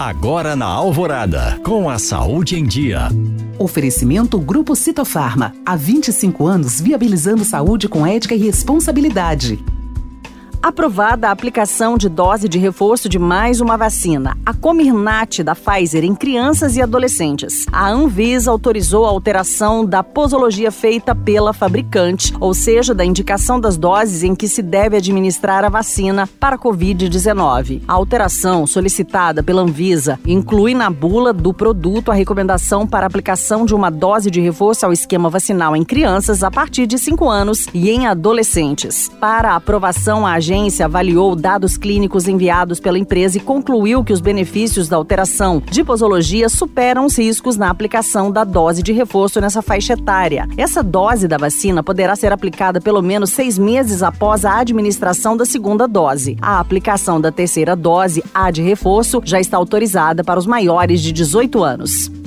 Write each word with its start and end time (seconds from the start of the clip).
Agora 0.00 0.56
na 0.56 0.64
Alvorada, 0.64 1.60
com 1.62 1.90
a 1.90 1.98
saúde 1.98 2.58
em 2.58 2.64
dia. 2.64 3.10
Oferecimento 3.58 4.40
Grupo 4.40 4.74
Citofarma. 4.74 5.52
Há 5.62 5.76
25 5.76 6.46
anos 6.46 6.80
viabilizando 6.80 7.44
saúde 7.44 7.86
com 7.86 8.06
ética 8.06 8.34
e 8.34 8.38
responsabilidade. 8.38 9.62
Aprovada 10.62 11.28
a 11.28 11.30
aplicação 11.30 11.96
de 11.96 12.06
dose 12.06 12.46
de 12.46 12.58
reforço 12.58 13.08
de 13.08 13.18
mais 13.18 13.62
uma 13.62 13.78
vacina, 13.78 14.36
a 14.44 14.52
Comirnaty 14.52 15.42
da 15.42 15.54
Pfizer 15.54 16.04
em 16.04 16.14
crianças 16.14 16.76
e 16.76 16.82
adolescentes. 16.82 17.64
A 17.72 17.88
Anvisa 17.88 18.50
autorizou 18.50 19.06
a 19.06 19.08
alteração 19.08 19.86
da 19.86 20.02
posologia 20.02 20.70
feita 20.70 21.14
pela 21.14 21.54
fabricante, 21.54 22.34
ou 22.38 22.52
seja, 22.52 22.94
da 22.94 23.02
indicação 23.02 23.58
das 23.58 23.78
doses 23.78 24.22
em 24.22 24.34
que 24.34 24.46
se 24.46 24.60
deve 24.60 24.98
administrar 24.98 25.64
a 25.64 25.70
vacina 25.70 26.28
para 26.38 26.56
a 26.56 26.58
Covid-19. 26.58 27.80
A 27.88 27.94
alteração 27.94 28.66
solicitada 28.66 29.42
pela 29.42 29.62
Anvisa 29.62 30.20
inclui 30.26 30.74
na 30.74 30.90
bula 30.90 31.32
do 31.32 31.54
produto 31.54 32.10
a 32.10 32.14
recomendação 32.14 32.86
para 32.86 33.06
aplicação 33.06 33.64
de 33.64 33.74
uma 33.74 33.90
dose 33.90 34.30
de 34.30 34.42
reforço 34.42 34.84
ao 34.84 34.92
esquema 34.92 35.30
vacinal 35.30 35.74
em 35.74 35.84
crianças 35.84 36.44
a 36.44 36.50
partir 36.50 36.86
de 36.86 36.98
5 36.98 37.26
anos 37.30 37.66
e 37.72 37.88
em 37.88 38.06
adolescentes. 38.06 39.10
Para 39.18 39.52
a 39.52 39.56
aprovação, 39.56 40.26
a 40.26 40.49
agência 40.50 40.86
avaliou 40.86 41.36
dados 41.36 41.76
clínicos 41.76 42.26
enviados 42.26 42.80
pela 42.80 42.98
empresa 42.98 43.38
e 43.38 43.40
concluiu 43.40 44.02
que 44.02 44.12
os 44.12 44.20
benefícios 44.20 44.88
da 44.88 44.96
alteração 44.96 45.62
de 45.70 45.84
posologia 45.84 46.48
superam 46.48 47.06
os 47.06 47.16
riscos 47.16 47.56
na 47.56 47.70
aplicação 47.70 48.32
da 48.32 48.42
dose 48.42 48.82
de 48.82 48.92
reforço 48.92 49.40
nessa 49.40 49.62
faixa 49.62 49.92
etária. 49.92 50.48
Essa 50.56 50.82
dose 50.82 51.28
da 51.28 51.36
vacina 51.36 51.84
poderá 51.84 52.16
ser 52.16 52.32
aplicada 52.32 52.80
pelo 52.80 53.00
menos 53.00 53.30
seis 53.30 53.56
meses 53.56 54.02
após 54.02 54.44
a 54.44 54.58
administração 54.58 55.36
da 55.36 55.44
segunda 55.44 55.86
dose. 55.86 56.36
A 56.42 56.58
aplicação 56.58 57.20
da 57.20 57.30
terceira 57.30 57.76
dose, 57.76 58.24
a 58.34 58.50
de 58.50 58.60
reforço, 58.60 59.22
já 59.24 59.38
está 59.38 59.56
autorizada 59.56 60.24
para 60.24 60.40
os 60.40 60.46
maiores 60.46 61.00
de 61.00 61.12
18 61.12 61.62
anos. 61.62 62.19